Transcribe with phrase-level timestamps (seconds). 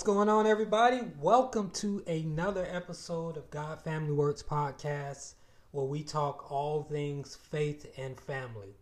[0.00, 1.02] What's going on, everybody?
[1.20, 5.34] Welcome to another episode of God Family Works Podcast,
[5.72, 8.74] where we talk all things faith and family.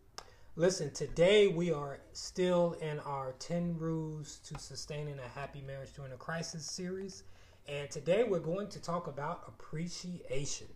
[0.55, 6.13] Listen, today we are still in our 10 Rules to Sustaining a Happy Marriage During
[6.13, 7.23] a Crisis series,
[7.67, 10.67] and today we're going to talk about appreciation.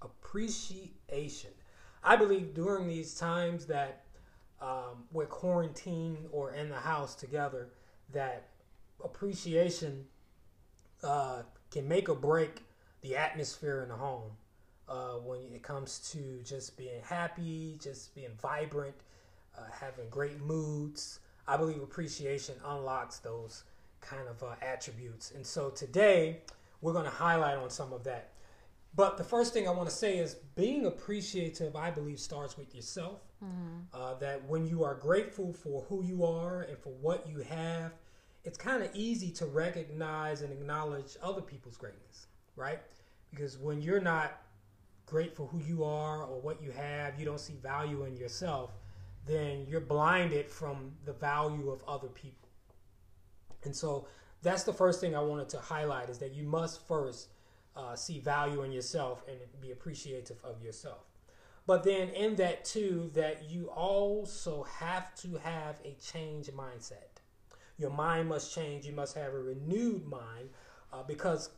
[0.00, 1.50] Appreciation.
[2.04, 4.04] I believe during these times that
[4.60, 7.70] um, we're quarantined or in the house together,
[8.12, 8.51] that
[9.04, 10.04] appreciation
[11.02, 12.62] uh, can make or break
[13.00, 14.30] the atmosphere in the home
[14.88, 18.94] uh, when it comes to just being happy, just being vibrant,
[19.58, 21.20] uh, having great moods.
[21.48, 23.64] I believe appreciation unlocks those
[24.00, 25.32] kind of uh, attributes.
[25.32, 26.38] And so today
[26.80, 28.30] we're going to highlight on some of that.
[28.94, 32.74] But the first thing I want to say is being appreciative, I believe, starts with
[32.74, 33.20] yourself.
[33.42, 34.20] Mm-hmm.
[34.20, 37.90] that when you are grateful for who you are and for what you have,
[38.44, 42.26] it's kind of easy to recognize and acknowledge other people's greatness,
[42.56, 42.80] right?
[43.30, 44.42] Because when you're not
[45.06, 48.70] grateful who you are or what you have, you don't see value in yourself,
[49.26, 52.48] then you're blinded from the value of other people.
[53.64, 54.08] And so
[54.42, 57.28] that's the first thing I wanted to highlight is that you must first
[57.76, 61.06] uh, see value in yourself and be appreciative of yourself.
[61.64, 67.11] But then in that too, that you also have to have a change mindset
[67.78, 68.86] your mind must change.
[68.86, 70.50] You must have a renewed mind
[70.92, 71.50] uh, because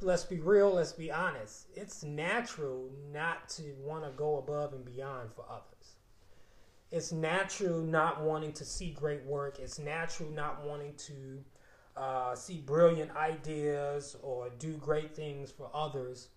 [0.00, 1.66] let's be real, let's be honest.
[1.74, 5.96] It's natural not to want to go above and beyond for others.
[6.90, 9.58] It's natural not wanting to see great work.
[9.58, 11.44] It's natural not wanting to
[11.96, 16.28] uh, see brilliant ideas or do great things for others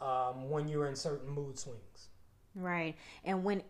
[0.00, 2.08] um, when you're in certain mood swings.
[2.54, 2.96] Right.
[3.24, 3.62] And when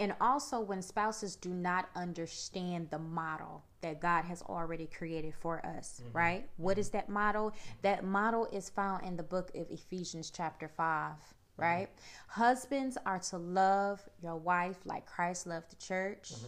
[0.00, 5.64] and also when spouses do not understand the model that God has already created for
[5.64, 6.16] us, mm-hmm.
[6.16, 6.48] right?
[6.56, 6.80] What mm-hmm.
[6.80, 7.54] is that model?
[7.82, 11.62] That model is found in the book of Ephesians, chapter 5, mm-hmm.
[11.62, 11.88] right?
[11.88, 12.40] Mm-hmm.
[12.42, 16.32] Husbands are to love your wife like Christ loved the church.
[16.34, 16.46] Mm-hmm.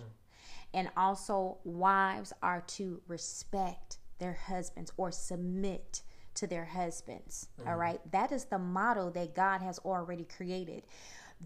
[0.72, 6.02] And also, wives are to respect their husbands or submit
[6.34, 7.48] to their husbands.
[7.60, 7.80] All mm-hmm.
[7.80, 8.12] right.
[8.12, 10.84] That is the model that God has already created.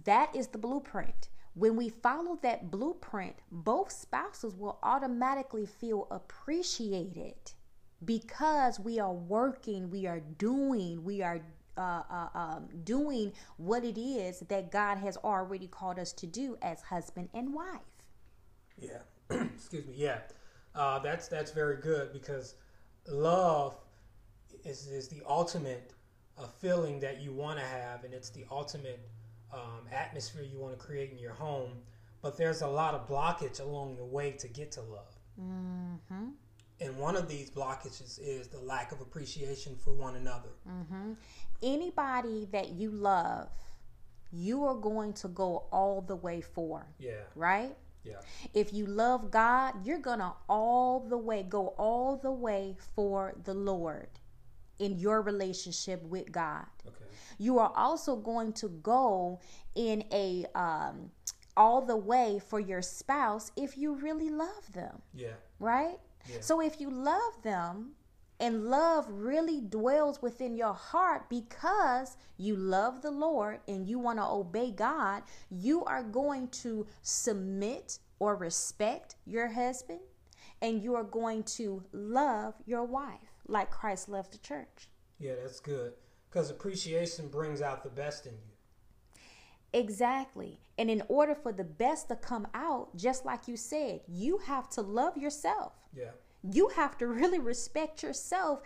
[0.04, 1.28] That is the blueprint.
[1.54, 7.52] When we follow that blueprint, both spouses will automatically feel appreciated
[8.04, 11.40] because we are working, we are doing, we are
[11.76, 16.56] uh, uh, um, doing what it is that God has already called us to do
[16.60, 17.80] as husband and wife.
[18.78, 19.94] Yeah, excuse me.
[19.96, 20.18] Yeah,
[20.74, 22.56] uh, that's that's very good because
[23.08, 23.76] love
[24.64, 25.92] is is the ultimate
[26.36, 29.00] uh, feeling that you want to have, and it's the ultimate
[29.54, 31.72] um, atmosphere you want to create in your home,
[32.22, 35.18] but there's a lot of blockage along the way to get to love.
[35.40, 36.30] Mm-hmm.
[36.80, 40.50] And one of these blockages is the lack of appreciation for one another.
[40.68, 41.12] Mm-hmm.
[41.62, 43.48] Anybody that you love,
[44.32, 46.84] you are going to go all the way for.
[46.98, 47.22] Yeah.
[47.36, 47.76] Right?
[48.02, 48.16] Yeah.
[48.52, 53.34] If you love God, you're going to all the way, go all the way for
[53.44, 54.08] the Lord
[54.78, 56.66] in your relationship with God.
[56.86, 57.04] Okay
[57.38, 59.40] you are also going to go
[59.74, 61.10] in a um,
[61.56, 65.02] all the way for your spouse if you really love them.
[65.14, 65.34] Yeah.
[65.58, 65.98] Right?
[66.28, 66.36] Yeah.
[66.40, 67.92] So if you love them
[68.40, 74.18] and love really dwells within your heart because you love the Lord and you want
[74.18, 80.00] to obey God, you are going to submit or respect your husband
[80.60, 84.88] and you are going to love your wife like Christ loved the church.
[85.18, 85.92] Yeah, that's good.
[86.28, 88.54] Because appreciation brings out the best in you.
[89.72, 90.60] Exactly.
[90.78, 94.68] And in order for the best to come out, just like you said, you have
[94.70, 95.72] to love yourself.
[95.92, 96.10] Yeah.
[96.42, 98.60] You have to really respect yourself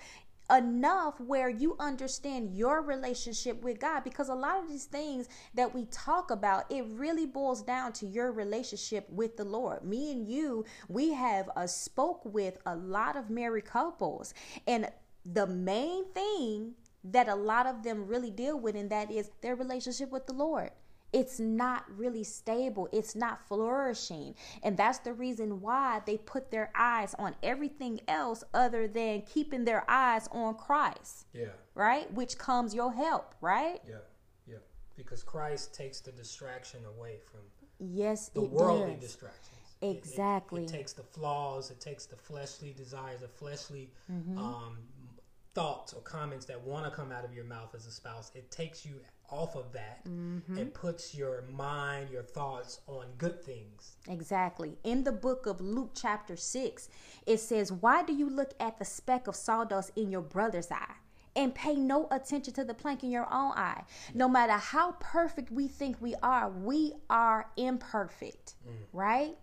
[0.50, 5.75] enough where you understand your relationship with God because a lot of these things that
[5.75, 9.85] we talk about it really boils down to your relationship with the Lord.
[9.85, 14.33] Me and you, we have a uh, spoke with a lot of married couples
[14.67, 14.89] and
[15.25, 16.75] the main thing
[17.05, 20.33] that a lot of them really deal with, and that is their relationship with the
[20.33, 20.71] Lord.
[21.13, 22.89] It's not really stable.
[22.93, 24.35] It's not flourishing.
[24.63, 29.65] And that's the reason why they put their eyes on everything else other than keeping
[29.65, 31.27] their eyes on Christ.
[31.33, 31.47] Yeah.
[31.75, 32.13] Right?
[32.13, 33.81] Which comes your help, right?
[33.89, 33.97] Yeah.
[34.47, 34.57] Yeah.
[34.97, 37.41] Because Christ takes the distraction away from
[37.79, 39.05] yes, the worldly does.
[39.05, 39.55] distractions.
[39.81, 40.63] Exactly.
[40.63, 44.37] It, it, it, takes the flaws, it takes the fleshly desires, the fleshly mm-hmm.
[44.37, 44.79] um,
[45.55, 48.51] thoughts or comments that want to come out of your mouth as a spouse, it
[48.51, 48.95] takes you
[49.31, 50.57] off of that Mm-hmm.
[50.59, 53.97] and puts your mind, your thoughts on good things.
[54.09, 54.79] Exactly.
[54.85, 56.89] In the book of Luke, chapter 6,
[57.27, 60.95] it says, Why do you look at the speck of sawdust in your brother's eye?
[61.37, 63.83] And pay no attention to the plank in your own eye.
[64.15, 68.55] No matter how perfect we think we are, we are imperfect,
[68.93, 69.37] right?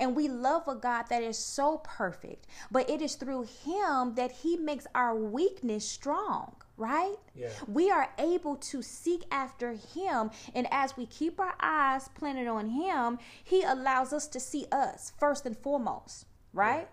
[0.00, 4.32] And we love a God that is so perfect, but it is through Him that
[4.32, 7.16] He makes our weakness strong, right?
[7.34, 7.48] Yeah.
[7.66, 12.68] We are able to seek after Him, and as we keep our eyes planted on
[12.70, 16.88] Him, He allows us to see us first and foremost, right?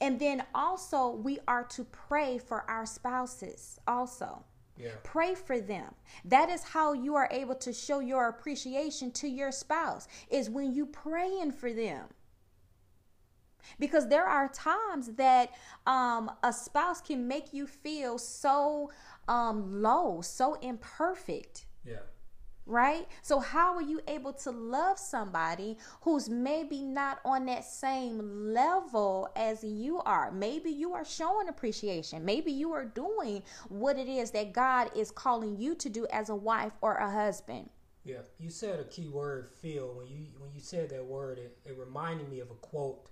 [0.00, 4.44] And then also, we are to pray for our spouses, also.
[4.76, 4.90] Yeah.
[5.04, 5.94] Pray for them.
[6.24, 10.74] That is how you are able to show your appreciation to your spouse is when
[10.74, 12.06] you praying for them.
[13.78, 15.50] Because there are times that
[15.86, 18.90] um, a spouse can make you feel so
[19.28, 21.96] um, low, so imperfect Yeah.
[22.66, 23.06] right?
[23.22, 29.28] So, how are you able to love somebody who's maybe not on that same level
[29.36, 30.30] as you are?
[30.32, 32.24] Maybe you are showing appreciation.
[32.24, 36.28] Maybe you are doing what it is that God is calling you to do as
[36.30, 37.68] a wife or a husband.
[38.04, 39.94] Yeah, you said a key word, feel.
[39.94, 43.08] When you when you said that word, it, it reminded me of a quote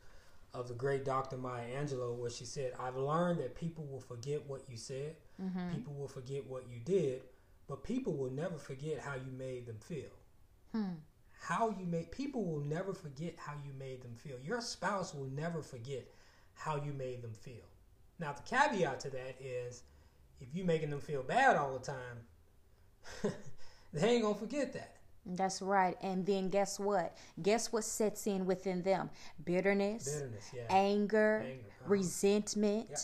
[0.55, 1.37] of the great Dr.
[1.37, 5.71] Maya Angelou, where she said, "I've learned that people will forget what you said, mm-hmm.
[5.75, 7.23] people will forget what you did,
[7.67, 10.11] but people will never forget how you made them feel.
[10.73, 10.95] Hmm.
[11.41, 14.37] How you made people will never forget how you made them feel.
[14.45, 16.07] Your spouse will never forget
[16.55, 17.67] how you made them feel.
[18.19, 19.83] Now, the caveat to that is,
[20.41, 22.21] if you're making them feel bad all the time."
[23.93, 24.97] they ain't gonna forget that.
[25.25, 25.97] That's right.
[26.03, 27.17] And then guess what?
[27.41, 29.11] Guess what sets in within them?
[29.45, 30.63] Bitterness, Bitterness, yeah.
[30.69, 31.91] anger, Anger, uh-huh.
[31.91, 32.99] resentment, Yep.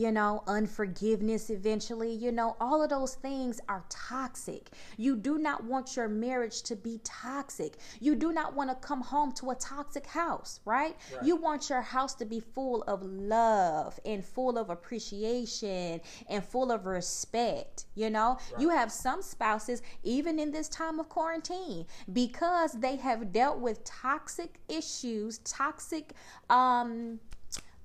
[0.00, 2.10] You know, unforgiveness eventually.
[2.10, 4.70] You know, all of those things are toxic.
[4.96, 7.76] You do not want your marriage to be toxic.
[8.00, 10.96] You do not want to come home to a toxic house, right?
[11.14, 11.24] Right.
[11.24, 16.00] You want your house to be full of love and full of appreciation
[16.30, 18.38] and full of respect, you know?
[18.58, 23.84] You have some spouses even in this time of quarantine because they have dealt with
[23.84, 26.14] toxic issues, toxic
[26.48, 27.20] um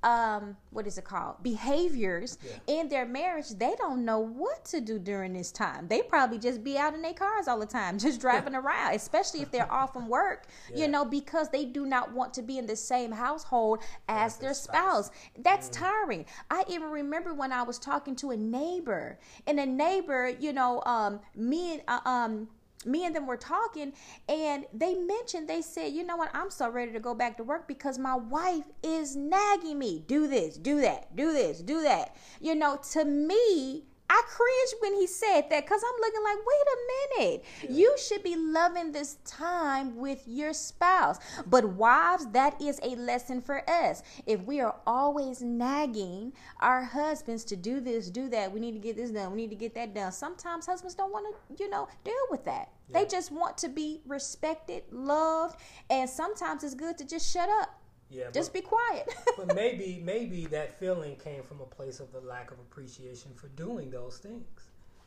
[0.05, 1.41] um what is it called?
[1.43, 2.79] Behaviors Yeah.
[2.81, 5.87] in their marriage they don't know what to do during this time.
[5.87, 9.41] They probably just be out in their cars all the time just driving around especially
[9.41, 10.85] if they're off from work Yeah.
[10.85, 14.45] you know because they do not want to be in the same household as their
[14.45, 15.09] their spouse.
[15.39, 16.23] that's tiring.
[16.51, 19.17] I even remember when i was talking to a neighbor
[19.47, 22.47] and a neighbor you know um me and uh, um
[22.85, 23.93] me and them were talking
[24.29, 26.29] and they mentioned they said you know what?
[26.33, 30.03] I'm so ready to go back to work because my wife is nagging me.
[30.07, 32.15] Do this do that do this do that.
[32.39, 36.67] You know to me I cringed when he said that because I'm looking like, wait
[36.67, 37.45] a minute.
[37.69, 41.17] You should be loving this time with your spouse.
[41.47, 44.03] But, wives, that is a lesson for us.
[44.25, 48.79] If we are always nagging our husbands to do this, do that, we need to
[48.79, 50.11] get this done, we need to get that done.
[50.11, 52.69] Sometimes husbands don't want to, you know, deal with that.
[52.91, 55.59] They just want to be respected, loved,
[55.89, 57.81] and sometimes it's good to just shut up.
[58.09, 59.13] Yeah, Just but, be quiet.
[59.37, 63.47] but maybe maybe that feeling came from a place of the lack of appreciation for
[63.49, 64.43] doing those things.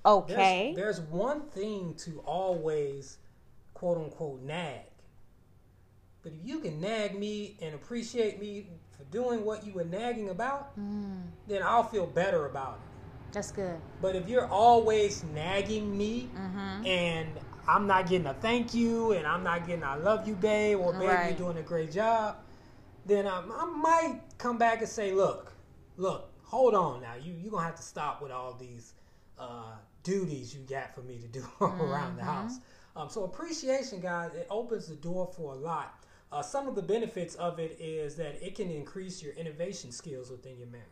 [0.04, 0.72] There's, okay.
[0.74, 3.18] there's one thing to always
[3.74, 4.80] quote unquote nag.
[6.22, 10.30] But if you can nag me and appreciate me for doing what you were nagging
[10.30, 11.22] about, Mm.
[11.46, 13.32] then I'll feel better about it.
[13.32, 13.78] That's good.
[14.00, 16.86] But if you're always nagging me Mm-hmm.
[16.86, 17.28] and
[17.68, 20.92] I'm not getting a thank you and I'm not getting I love you, babe, or
[20.94, 21.28] babe, Right.
[21.28, 22.36] you're doing a great job,
[23.08, 25.52] then I, I might come back and say, look,
[25.96, 27.14] look, hold on now.
[27.20, 28.92] You, you're going to have to stop with all these
[29.38, 32.58] uh, duties you got for me to do around the house.
[32.96, 36.04] Um, so appreciation, guys, it opens the door for a lot.
[36.30, 40.30] Uh, some of the benefits of it is that it can increase your innovation skills
[40.30, 40.86] within your marriage.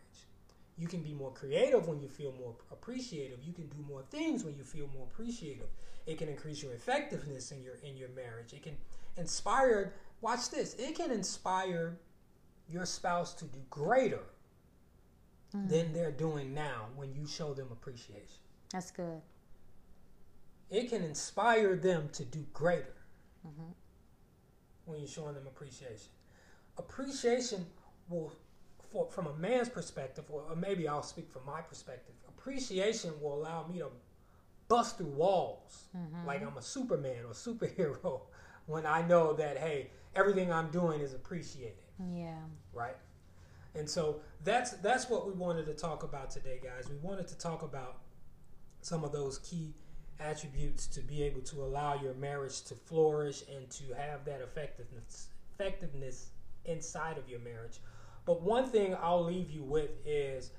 [0.79, 3.39] You can be more creative when you feel more appreciative.
[3.45, 5.69] You can do more things when you feel more appreciative.
[6.07, 8.53] It can increase your effectiveness in your in your marriage.
[8.53, 8.77] It can
[9.17, 9.95] inspire.
[10.21, 10.75] Watch this.
[10.75, 11.99] It can inspire
[12.69, 14.25] your spouse to do greater
[15.55, 15.69] mm.
[15.69, 18.41] than they're doing now when you show them appreciation.
[18.73, 19.21] That's good.
[20.71, 22.95] It can inspire them to do greater
[23.47, 23.71] mm-hmm.
[24.85, 26.11] when you're showing them appreciation.
[26.77, 27.65] Appreciation
[28.09, 28.33] will,
[28.91, 33.35] for, from a man's perspective, or, or maybe I'll speak from my perspective, appreciation will
[33.35, 33.89] allow me to
[34.67, 36.27] bust through walls mm-hmm.
[36.27, 38.23] like I'm a Superman or superhero
[38.67, 42.35] when I know that, hey, everything I'm doing is appreciated Yeah.
[42.73, 42.97] right?
[43.75, 46.89] And so that's that's what we wanted to talk about today, guys.
[46.89, 47.99] We wanted to talk about
[48.81, 49.75] some of those key
[50.19, 55.29] attributes to be able to allow your marriage to flourish and to have that effectiveness
[55.55, 56.31] effectiveness
[56.65, 57.81] inside of your marriage.
[58.25, 60.51] But one thing I'll leave you with is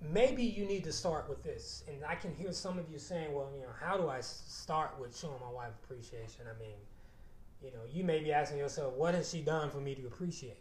[0.00, 1.84] maybe you need to start with this.
[1.88, 4.98] And I can hear some of you saying, well, you know, how do I start
[5.00, 6.46] with showing my wife appreciation?
[6.48, 6.76] I mean,
[7.66, 10.60] you know, you may be asking yourself, what has she done for me to appreciate?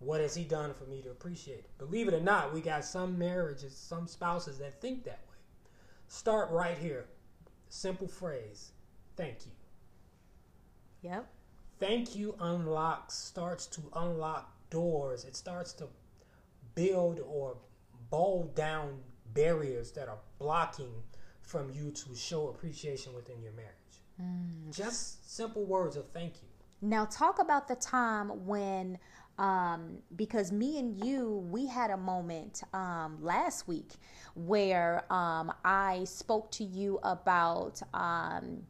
[0.00, 1.66] What has he done for me to appreciate?
[1.78, 5.36] Believe it or not, we got some marriages, some spouses that think that way.
[6.08, 7.04] Start right here.
[7.68, 8.72] Simple phrase.
[9.16, 9.52] Thank you.
[11.08, 11.26] Yep.
[11.78, 15.24] Thank you unlocks starts to unlock doors.
[15.24, 15.86] It starts to
[16.74, 17.56] build or
[18.10, 18.98] bowl down
[19.34, 20.92] barriers that are blocking
[21.42, 23.81] from you to show appreciation within your marriage.
[24.22, 24.74] Mm.
[24.74, 26.48] Just simple words of thank you.
[26.80, 28.98] Now, talk about the time when,
[29.38, 33.92] um, because me and you, we had a moment um, last week
[34.34, 38.62] where um, I spoke to you about um,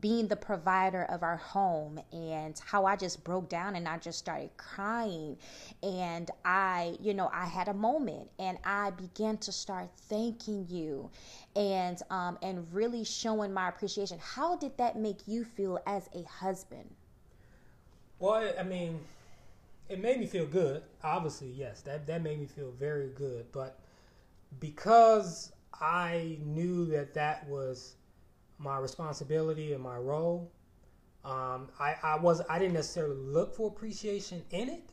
[0.00, 4.18] being the provider of our home and how I just broke down and I just
[4.18, 5.36] started crying.
[5.82, 11.10] And I, you know, I had a moment and I began to start thanking you
[11.56, 14.18] and um, and really showing my appreciation.
[14.22, 16.88] How did that make you feel as a husband?
[18.18, 19.00] Well, I mean,
[19.88, 20.82] it made me feel good.
[21.02, 23.46] Obviously, yes, that that made me feel very good.
[23.52, 23.78] But
[24.60, 27.94] because I knew that that was
[28.58, 30.50] my responsibility and my role.
[31.24, 34.90] Um, I, I was I didn't necessarily look for appreciation in it,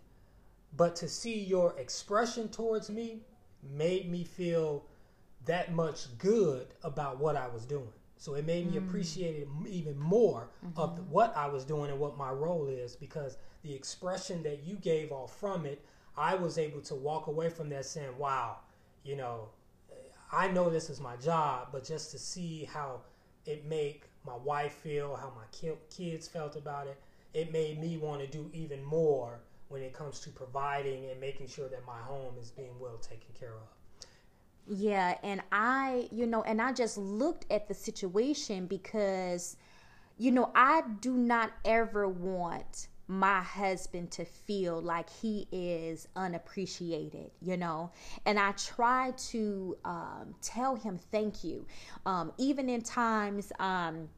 [0.76, 3.22] but to see your expression towards me
[3.64, 4.86] made me feel
[5.46, 7.94] that much good about what I was doing.
[8.18, 8.88] So it made me mm.
[8.88, 10.80] appreciate it even more mm-hmm.
[10.80, 14.76] of what I was doing and what my role is because the expression that you
[14.76, 15.84] gave off from it,
[16.18, 18.60] I was able to walk away from that saying, "Wow,
[19.04, 19.50] you know,
[20.32, 23.02] I know this is my job, but just to see how
[23.46, 25.46] it made my wife feel, how my
[25.90, 27.00] kids felt about it.
[27.34, 31.48] It made me want to do even more when it comes to providing and making
[31.48, 33.68] sure that my home is being well taken care of.
[34.68, 39.58] Yeah, and I, you know, and I just looked at the situation because,
[40.18, 47.32] you know, I do not ever want my husband to feel like he is unappreciated,
[47.42, 47.92] you know.
[48.26, 51.66] And I try to um, tell him thank you,
[52.06, 53.52] um, even in times.
[53.60, 54.10] Um,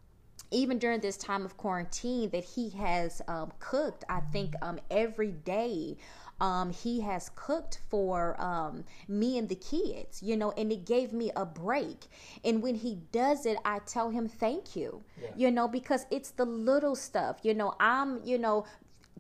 [0.50, 5.32] even during this time of quarantine, that he has um, cooked, I think um, every
[5.32, 5.98] day
[6.40, 11.14] um, he has cooked for um, me and the kids, you know, and it gave
[11.14, 12.06] me a break.
[12.44, 15.30] And when he does it, I tell him thank you, yeah.
[15.36, 17.74] you know, because it's the little stuff, you know.
[17.80, 18.66] I'm, you know,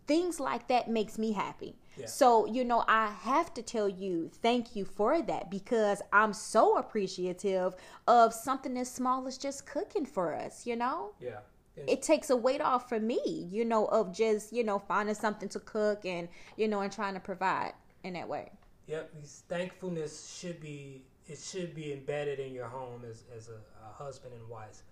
[0.05, 1.75] things like that makes me happy.
[1.97, 2.05] Yeah.
[2.05, 6.77] So, you know, I have to tell you thank you for that because I'm so
[6.77, 7.75] appreciative
[8.07, 11.13] of something as small as just cooking for us, you know?
[11.19, 11.39] Yeah
[11.85, 15.49] it takes a weight off for me, you know, of just, you know, finding something
[15.49, 18.51] to cook and, you know, and trying to provide in that way.
[18.87, 19.13] Yep,
[19.49, 24.33] thankfulness should be it should be embedded in your home as, as a, a husband
[24.33, 24.83] and wife.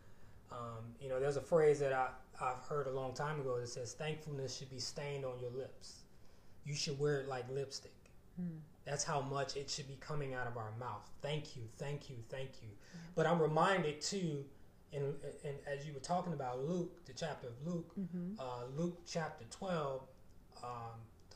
[0.51, 2.09] Um, you know, there's a phrase that I,
[2.41, 6.03] I've heard a long time ago that says thankfulness should be stained on your lips.
[6.65, 7.93] You should wear it like lipstick.
[8.41, 8.59] Mm.
[8.85, 11.09] That's how much it should be coming out of our mouth.
[11.21, 12.67] Thank you, thank you, thank you.
[12.67, 12.99] Mm.
[13.15, 14.43] But I'm reminded too
[14.95, 18.39] and, and as you were talking about Luke, the chapter of Luke, mm-hmm.
[18.39, 20.01] uh, Luke chapter 12,
[20.63, 20.69] um,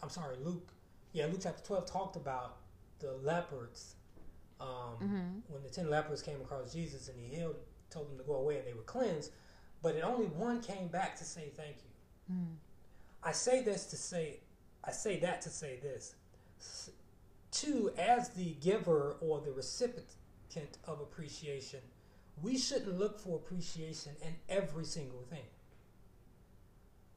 [0.02, 0.72] I'm sorry, Luke,
[1.14, 2.58] yeah, Luke chapter 12 talked about
[3.00, 3.96] the leopards.
[4.60, 5.40] Um, mm-hmm.
[5.48, 7.56] When the 10 lepers came across Jesus and he healed,
[7.90, 9.32] told them to go away and they were cleansed,
[9.82, 12.36] but it only one came back to say thank you.
[12.36, 12.56] Mm.
[13.24, 14.42] I say this to say,
[14.84, 16.16] I say that to say this.
[17.52, 21.80] Two, as the giver or the recipient of appreciation,
[22.42, 25.46] we shouldn't look for appreciation in every single thing.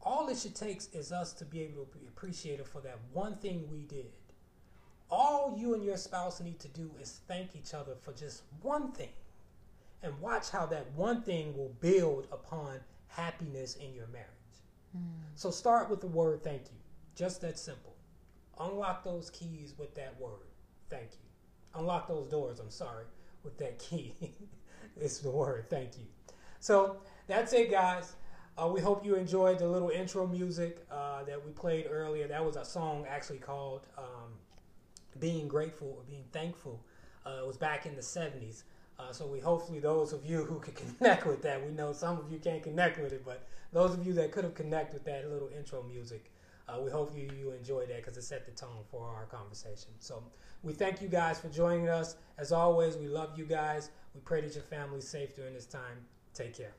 [0.03, 3.37] All it should take is us to be able to be appreciated for that one
[3.37, 4.11] thing we did.
[5.11, 8.93] All you and your spouse need to do is thank each other for just one
[8.93, 9.11] thing
[10.03, 14.29] and watch how that one thing will build upon happiness in your marriage.
[14.97, 15.03] Mm.
[15.35, 16.79] So start with the word thank you.
[17.15, 17.95] Just that simple.
[18.59, 20.49] Unlock those keys with that word.
[20.91, 21.81] Thank you.
[21.81, 23.05] Unlock those doors, I'm sorry,
[23.45, 24.15] with that key.
[25.01, 25.67] It's the word.
[25.71, 26.05] Thank you.
[26.61, 26.97] So
[27.27, 28.15] that's it, guys.
[28.57, 32.29] Uh, we hope you enjoyed the little intro music uh, that we played earlier.
[32.29, 34.33] That was a song actually called um,
[35.19, 36.81] "Being Grateful" or "Being Thankful."
[37.27, 38.65] Uh, it was back in the '70s.
[38.99, 42.19] Uh, so we hopefully those of you who could connect with that, we know some
[42.19, 45.05] of you can't connect with it, but those of you that could have connected with
[45.05, 46.31] that little intro music,
[46.69, 49.91] uh, we hope you you enjoyed that because it set the tone for our conversation.
[49.99, 50.23] So
[50.63, 52.17] we thank you guys for joining us.
[52.39, 53.91] As always, we love you guys.
[54.15, 56.07] We pray that your family is safe during this time.
[56.35, 56.75] Take care.